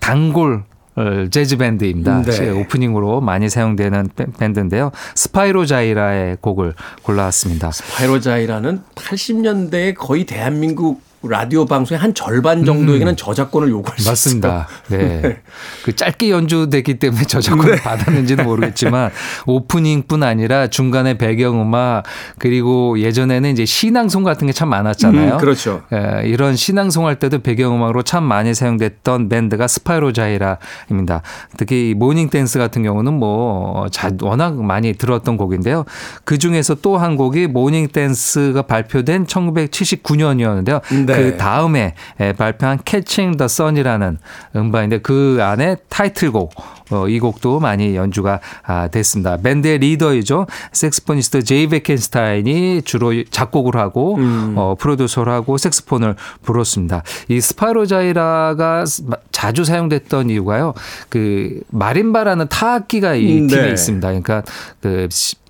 [0.00, 0.64] 단골
[0.96, 2.22] 어, 재즈 밴드입니다.
[2.22, 2.30] 네.
[2.32, 4.90] 제 오프닝으로 많이 사용되는 밴- 밴드인데요.
[5.14, 7.70] 스파이로 자이라의 곡을 골라왔습니다.
[7.96, 14.08] 스파이로자이라는 80년대에 거의 대한민국 라디오 방송의 한 절반 정도에게는 저작권을 요구할 수.
[14.08, 14.66] 맞습니다.
[14.88, 15.38] 네.
[15.84, 17.82] 그 짧게 연주됐기 때문에 저작권을 네.
[17.82, 19.10] 받았는지는 모르겠지만
[19.46, 22.04] 오프닝뿐 아니라 중간에 배경음악
[22.38, 25.34] 그리고 예전에는 이제 시낭송 같은 게 참 많았잖아요.
[25.34, 25.82] 음, 그렇죠.
[25.92, 31.22] 예, 이런 시낭송 할 때도 배경음악으로 참 많이 사용됐던 밴드가 스파이로 자이라입니다.
[31.56, 35.84] 특히 이 Morning Dance 같은 경우는 뭐 자, 워낙 많이 들었던 곡인데요.
[36.24, 40.80] 그 중에서 또 한 곡이 Morning Dance가 발표된 1979년이었는데요.
[41.06, 41.09] 네.
[41.16, 44.18] 그 다음에 예, 발표한 Catching the Sun이라는
[44.56, 46.52] 음반인데 그 안에 타이틀곡
[46.90, 49.36] 어, 이 곡도 많이 연주가 아, 됐습니다.
[49.36, 50.46] 밴드의 리더이죠.
[50.72, 54.18] saxophonist 제이 베켄스타인이 주로 작곡을 하고
[54.56, 57.02] 어, 프로듀서를 하고 색스폰을 불었습니다.
[57.28, 58.84] 이 스파이로자이라가
[59.30, 60.74] 자주 사용됐던 이유가요.
[61.08, 63.70] 그 마림바라는 타악기가 이 음, 팀에 네.
[63.70, 64.08] 있습니다.
[64.08, 64.42] 그러니까
[64.80, 65.08] 그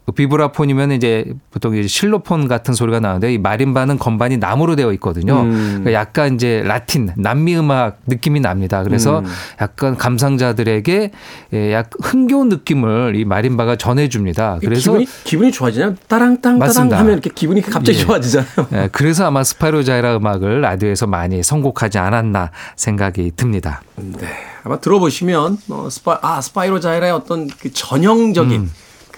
[0.08, 5.42] 시- 비브라폰이면 이제 보통 이제 실로폰 같은 소리가 나오는데 이 마림바는 건반이 나무로 되어 있거든요.
[5.42, 5.68] 음.
[5.80, 8.82] 그러니까 약간 이제 라틴 남미 음악 느낌이 납니다.
[8.82, 9.24] 그래서 음.
[9.60, 11.10] 약간 감상자들에게
[11.54, 14.58] 예, 약 흥겨운 느낌을 이 마림바가 전해줍니다.
[14.60, 15.94] 그래서 기분이 기분이 좋아지냐?
[16.08, 16.92] 따랑땅 따랑.
[16.92, 18.02] 하면 이렇게 기분이 갑자기 예.
[18.02, 18.66] 좋아지잖아요.
[18.72, 23.82] 예, 그래서 아마 스파이로자이라 음악을 라디오에서 많이 선곡하지 않았나 생각이 듭니다.
[23.96, 24.26] 네.
[24.64, 28.70] 아마 들어보시면 어, 스파 아 스파이로 자이라의 어떤 그 전형적인 음.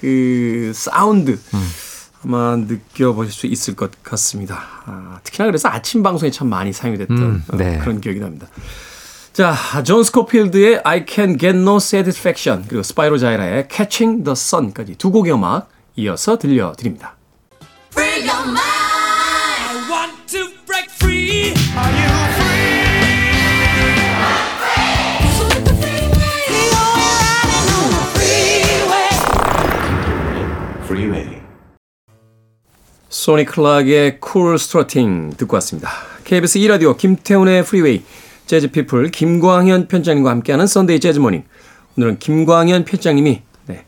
[0.02, 1.38] 그 사운드
[2.24, 4.58] 아마 느껴보실 수 있을 것 같습니다.
[4.84, 7.78] 아, 특히나 그래서 아침 방송에 참 많이 사용이 됐던 음, 어, 네.
[7.78, 8.48] 그런 기억이 납니다.
[9.32, 15.10] 자, 존 스코필드의 I Can Get No Satisfaction 그리고 스파이로 자이라의 Catching the Sun까지 두
[15.12, 17.16] 곡의 음악 이어서 들려드립니다.
[33.22, 35.88] 소니 클락의 Cool Struttin' 듣고 왔습니다.
[36.24, 38.02] KBS 2라디오 김태훈의 Freeway
[38.46, 41.44] Jazz People 김광현 편집장님과 함께하는 Sunday Jazz Morning.
[41.96, 43.84] 오늘은 김광현 편집장님이 네,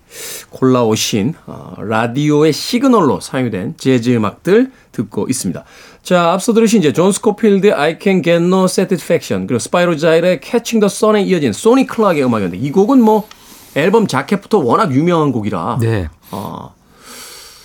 [0.50, 5.64] 골라오신 어, 라디오의 시그널로 사용된 재즈 음악들 듣고 있습니다.
[6.04, 10.78] 자, 앞서 들으신 이제 존 스코필드의 I Can Get No Satisfaction 그리고 스파이로 자이라의 Catching
[10.78, 13.26] the Sun에 이어진 소니 클락의 음악이었는데 이 곡은 뭐
[13.74, 16.08] 앨범 자켓부터 워낙 유명한 곡이라 네.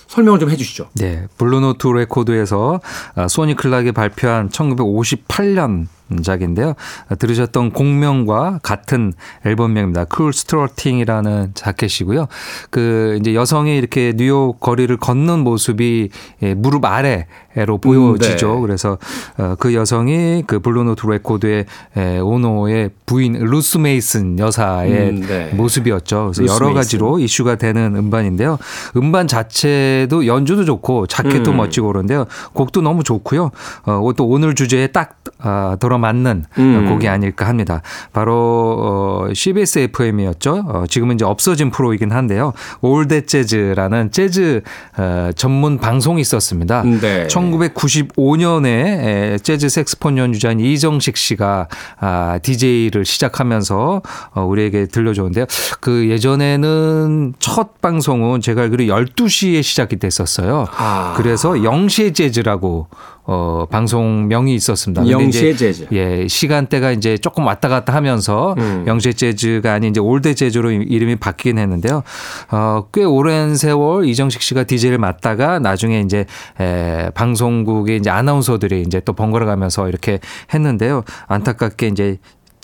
[0.10, 0.90] 설명을 좀 해주시죠.
[0.96, 2.82] 네, 블루노트 레코드에서
[3.16, 5.88] 아, 소니 클락이 발표한 1958년
[6.24, 6.74] 작인데요.
[7.08, 9.14] 아, 들으셨던 곡명과 같은
[9.46, 10.06] 앨범명입니다.
[10.06, 12.28] Cool Struttin'이라는 자켓이고요.
[12.70, 16.10] 그 이제 여성이 이렇게 뉴욕 거리를 걷는 모습이
[16.44, 17.28] 예, 무릎 아래
[17.60, 18.56] 노래로 보여지죠.
[18.56, 18.62] 네.
[18.62, 18.98] 그래서
[19.38, 21.66] 어, 그 여성이 그 블루노트 레코드의
[21.98, 25.52] 에, 오너의 부인 루스 메이슨 여사의 음, 네.
[25.54, 26.32] 모습이었죠.
[26.34, 26.74] 그래서 여러 메이슨.
[26.74, 28.58] 가지로 이슈가 되는 음반인데요.
[28.96, 31.58] 음반 자체도 연주도 좋고 자켓도 음.
[31.58, 32.26] 멋지고 그런데요.
[32.54, 33.52] 곡도 너무 좋고요.
[33.84, 36.90] 어, 또 오늘 주제에 딱 아, 들어 맞는 음.
[36.90, 37.82] 곡이 아닐까 합니다.
[38.14, 40.66] 바로 어, CBS FM이었죠.
[40.68, 42.54] 어, 지금은 이제 없어진 프로이긴 한데요.
[42.82, 44.62] 올댓 재즈라는 재즈
[44.98, 46.84] 어, 전문 방송이 있었습니다.
[46.84, 47.28] 네.
[47.28, 51.68] 1995년에 재즈 색스폰 연주자인 이정식 씨가
[52.00, 54.02] 아, DJ를 시작하면서
[54.34, 55.46] 어, 우리에게 들려줬는데요.
[55.80, 60.68] 그 예전에는 첫 방송은 제가 알기로 12시에 시작이 됐었어요.
[60.78, 61.14] 아.
[61.18, 62.88] 그래서 0시에 재즈라고
[63.32, 65.08] 어, 방송명이 있었습니다.
[65.08, 65.88] 영시의 이제 재즈.
[65.92, 68.86] 예, 시간대가 이제 조금 왔다 갔다 하면서 음.
[68.88, 72.02] 영시의 재즈가 아닌 이제 All That Jazz로 이름이 바뀌긴 했는데요.
[72.50, 76.26] 어, 꽤 오랜 세월 이정식 씨가 DJ를 맡다가 나중에 이제
[76.60, 80.20] 에, 방송국의 이제 아나운서들이 이제 또 번갈아 가면서 이렇게
[80.52, 81.04] 했는데요.
[81.28, 82.18] 안타깝게 이제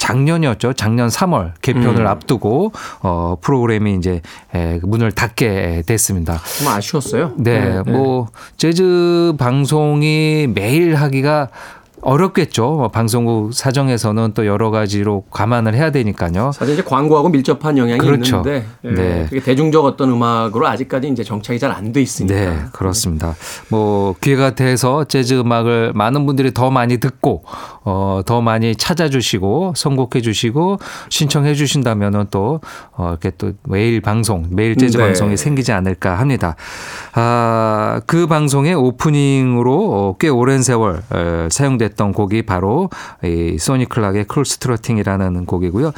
[0.05, 0.73] 작년이었죠.
[0.73, 2.07] 작년 3월 개편을 음.
[2.07, 4.21] 앞두고 어 프로그램이 이제
[4.53, 6.39] 에, 문을 닫게 됐습니다.
[6.59, 7.33] 좀 아쉬웠어요.
[7.37, 11.49] 네, 뭐 재즈 방송이 매일 하기가
[12.05, 12.63] 어렵겠죠.
[12.75, 16.51] 뭐 방송국 사정에서는 또 여러 가지로 감안을 해야 되니까요.
[16.53, 18.37] 사실 이제 광고하고 밀접한 영향이 그렇죠.
[18.37, 19.25] 있는데 예, 네.
[19.27, 22.35] 그게 대중적 어떤 음악으로 아직까지 이제 정착이 잘 안 돼 있으니까.
[22.35, 23.35] 네, 그렇습니다.
[23.69, 27.43] 뭐 기회가 돼서 재즈 음악을 많은 분들이 더 많이 듣고
[27.83, 30.77] 어, 더 많이 찾아주시고 선곡해 주시고
[31.09, 35.03] 신청해 주신다면은 또 어, 이렇게 또 매일 방송, 매일 재즈 네.
[35.05, 36.55] 방송이 생기지 않을까 합니다.
[37.13, 42.89] 아, 그 방송의 오프닝으로 어, 꽤 오랜 세월 어, 사용됐 던 곡이 바로
[43.23, 45.93] 이 소니 클락의 Cool Struttin'이라는 곡이고요.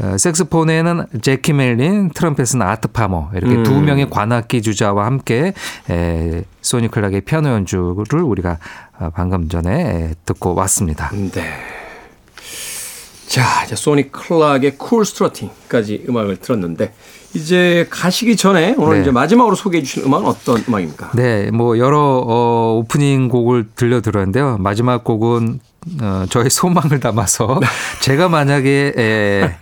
[0.00, 3.62] 어, 색스폰에는 재키 맥린, 트럼펫은 아트 파머 이렇게 음.
[3.64, 5.52] 두 명의 관악기 주자와 함께
[5.90, 8.58] 에, 소니 클락의 피아노 연주를 우리가
[8.98, 11.10] 어, 방금 전에 에, 듣고 왔습니다.
[11.12, 11.42] 네.
[13.26, 16.94] 자, 이제 소니 클락의 Cool Struttin'까지 음악을 들었는데
[17.34, 19.02] 이제 가시기 전에 오늘 네.
[19.02, 21.10] 이제 마지막으로 소개해 주신 음악은 어떤 음악입니까?
[21.14, 24.56] 네, 뭐 여러 어, 오프닝 곡을 들려드렸는데요.
[24.58, 25.60] 마지막 곡은
[26.02, 27.60] 어, 저의 소망을 담아서
[28.00, 29.56] 제가 만약에 에,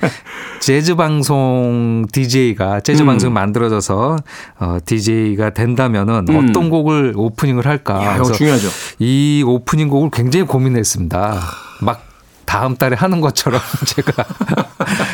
[0.61, 3.07] 재즈 방송 DJ가 재즈 음.
[3.07, 4.17] 방송 만들어져서
[4.59, 6.49] 어, DJ가 된다면은 음.
[6.49, 8.03] 어떤 곡을 오프닝을 할까?
[8.03, 8.69] 야, 그래서 중요하죠.
[8.99, 11.41] 이 오프닝 곡을 굉장히 고민했습니다.
[11.83, 12.03] 막
[12.47, 14.25] 다음 달에 하는 것처럼 제가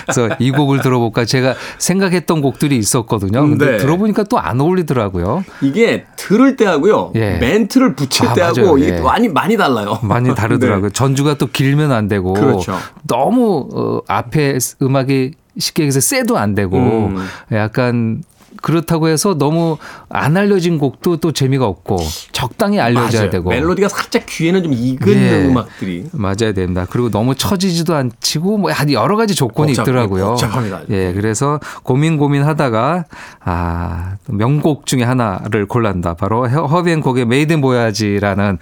[0.06, 3.40] 그래서 이 곡을 들어볼까 제가 생각했던 곡들이 있었거든요.
[3.48, 3.76] 근데 네.
[3.78, 5.44] 들어보니까 또 안 어울리더라고요.
[5.60, 7.12] 이게 들을 때 하고요.
[7.14, 7.38] 예.
[7.38, 8.78] 멘트를 붙일 아, 때 하고 맞아요.
[8.78, 9.00] 이게 예.
[9.00, 9.98] 많이 많이 달라요.
[10.02, 10.90] 많이 다르더라고요.
[10.90, 12.76] 전주가 또 길면 안 되고 그렇죠.
[13.06, 17.24] 너무 어, 앞에 음악이 쉽게 얘기해서 세도 안 되고 음.
[17.52, 18.22] 약간
[18.60, 21.98] 그렇다고 해서 너무 안 알려진 곡도 또 재미가 없고
[22.32, 23.30] 적당히 알려져야 맞아요.
[23.30, 25.44] 되고 멜로디가 살짝 귀에는 좀 익은 예.
[25.46, 26.86] 음악들이 맞아야 된다.
[26.88, 30.26] 그리고 너무 처지지도 않치고 뭐 여러 가지 조건이 복잡- 있더라고요.
[30.30, 30.80] 복잡합니다.
[30.90, 33.04] 예, 그래서 고민 고민하다가
[33.44, 36.14] 아 명곡 중에 하나를 골란다.
[36.14, 38.58] 바로 허비앤곡의 메이든 보야지라는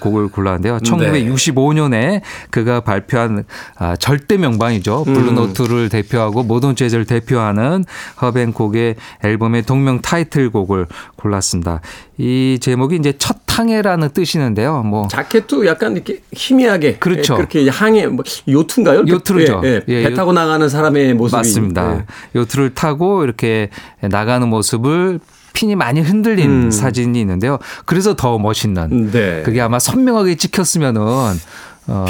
[0.00, 0.78] 곡을 골랐는데요.
[0.78, 0.90] 네.
[0.90, 2.20] 1965년에
[2.50, 3.44] 그가 발표한
[3.76, 5.04] 아, 절대 명반이죠.
[5.06, 5.14] 음.
[5.14, 7.84] 블루노트를 대표하고 모던 재즈를 대표하는
[8.20, 11.80] 허비 행콕의 앨범의 동명 타이틀곡을 골랐습니다.
[12.18, 14.82] 이 제목이 이제 첫 항해라는 뜻이는데요.
[14.82, 17.34] 뭐 자켓도 약간 이렇게 희미하게 그렇죠.
[17.34, 19.04] 예, 그렇게 항해 뭐 요트인가요?
[19.06, 19.60] 요트죠.
[19.64, 19.82] 예, 예.
[19.86, 21.98] 예, 배 요- 타고 나가는 사람의 모습이 맞습니다.
[21.98, 22.04] 예.
[22.40, 25.20] 요트를 타고 이렇게 나가는 모습을
[25.52, 26.70] 핀이 많이 흔들린 음.
[26.72, 27.58] 사진이 있는데요.
[27.84, 29.12] 그래서 더 멋있는.
[29.12, 29.42] 네.
[29.44, 31.00] 그게 아마 선명하게 찍혔으면은
[31.86, 32.06] 어,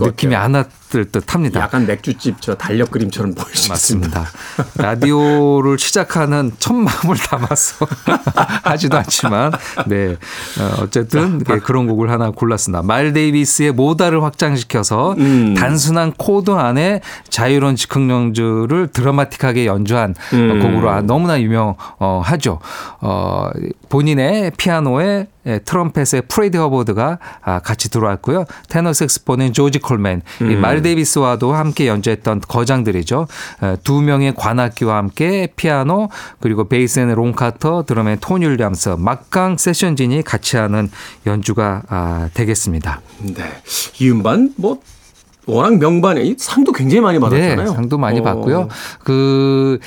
[0.00, 0.34] 느낌이.
[0.34, 1.60] 안 왔을 듯합니다.
[1.60, 4.18] 약간 맥주집 저 달력 그림처럼 보일 수 있습니다.
[4.18, 4.82] 맞습니다.
[4.82, 7.86] 라디오를 시작하는 첫 마음을 담아서
[8.64, 9.52] 하지도 않지만,
[9.86, 10.12] 네.
[10.58, 12.82] 어, 어쨌든 네, 그런 곡을 하나 골랐습니다.
[12.82, 15.54] 마일스 데이비스의 modal을 확장시켜서 음.
[15.54, 20.60] 단순한 코드 안에 자유로운 즉흥 연주를 드라마틱하게 연주한 음.
[20.62, 22.60] 곡으로 아, 너무나 유명하죠.
[23.00, 23.50] 어,
[23.90, 28.44] 본인의 피아노에 예, 트럼펫의 프레디 허버드가 아, 같이 들어왔고요.
[28.68, 33.26] 테너 색스폰은 조지 콜맨, 마일스 데이비스와도 함께 연주했던 거장들이죠.
[33.62, 36.08] 에, 두 명의 관악기와 함께 피아노
[36.40, 40.90] 그리고 베이스에는 론 카터, 드럼에 토니 윌리엄스, 막강 세션진이 같이 하는
[41.26, 43.00] 연주가 아, 되겠습니다.
[43.20, 43.44] 네.
[44.00, 44.80] 이 음반 뭐
[45.46, 47.68] 워낙 명반이 상도 굉장히 많이 받았잖아요.
[47.68, 48.22] 네, 상도 많이 어.
[48.22, 48.68] 받고요.
[49.02, 49.78] 그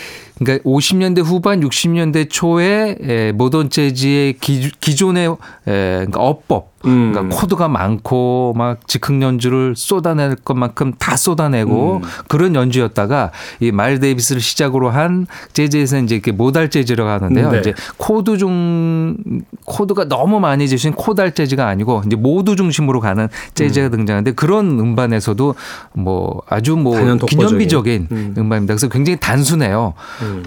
[0.44, 7.12] 그러니까 50년대 후반, 60년대 초에 에, 모던 재즈의 기, 기존의 에, 그러니까 어법, 음.
[7.14, 12.02] 그러니까 코드가 많고 막 즉흥 연주를 쏟아낼 것만큼 다 쏟아내고 음.
[12.28, 17.52] 그런 연주였다가 이 마일스 데이비스를 시작으로 한 재즈에서 이제 이렇게 modal 재즈라고 하는데요.
[17.52, 17.60] 네.
[17.60, 19.18] 이제 코드 중
[19.66, 25.56] 코드가 너무 많이 중심 chordal 재즈가 아니고 이제 모드 중심으로 가는 재즈가 등장하는데 그런 음반에서도
[25.94, 26.92] 뭐 아주 뭐.
[27.28, 28.34] 기념비적인 음.
[28.38, 28.74] 음반입니다.
[28.74, 29.94] 그래서 굉장히 단순해요.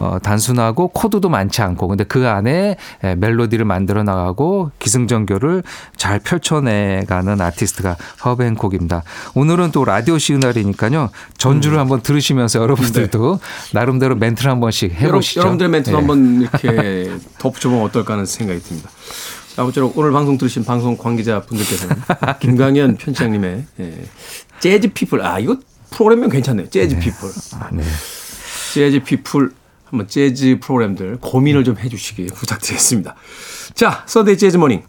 [0.01, 5.63] 어, 단순하고 코드도 많지 않고 근데 그 안에 에, 멜로디를 만들어 나가고 기승전결을
[5.97, 9.03] 잘 펼쳐내가는 아티스트가 허비 행콕입니다.
[9.35, 11.03] 오늘은 또 라디오 시그널이니까요.
[11.03, 11.09] 음.
[11.39, 13.71] 전주를 한번 들으시면서 여러분들도 네.
[13.73, 15.41] 나름대로 멘트를 한 번씩 해보시죠.
[15.41, 16.01] 여러 분, 들의 멘트도 예.
[16.01, 18.91] 한번 이렇게 덧붙여보면 어떨까 하는 생각이 듭니다.
[19.55, 21.97] 자, 아무쪼록 오늘 방송 들으신 방송 관계자 분들께서는
[22.41, 24.05] 김광현 편집장님의 예,
[24.61, 25.57] 재즈 피플 아 이거
[25.91, 26.69] 프로그램명 괜찮네요.
[26.71, 27.29] 재즈 피플.
[27.61, 27.85] 아, 네.
[28.73, 29.53] 재즈 피플
[29.85, 33.15] 한번 재즈 프로그램들 고민을 좀 해주시기 부탁드리겠습니다.
[33.75, 34.83] 자, Sunday Jazz Morning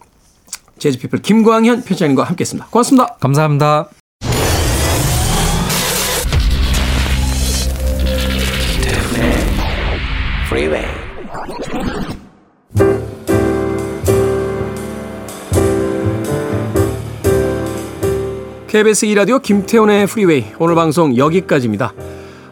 [0.78, 2.68] 재즈 피플 김광현 편집장님과 함께 했습니다.
[2.70, 3.16] 고맙습니다.
[3.20, 3.90] 감사합니다.
[10.46, 10.86] Freeway.
[18.68, 21.94] KBS 2라디오 김태훈의 Freeway 오늘 방송 여기까지입니다.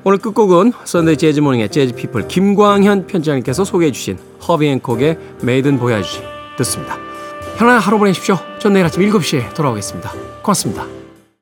[0.05, 6.21] 오늘 끝곡은 Sunday Jazz Morning의 재즈 피플 김광현 편집장님께서 소개해 주신 허비 행콕의 Maiden Voyage
[6.57, 6.97] 듣습니다.
[7.57, 8.37] 편안한 하루 보내십시오.
[8.59, 10.11] 전 내일 아침 7시에 돌아오겠습니다.
[10.41, 11.02] 고맙습니다.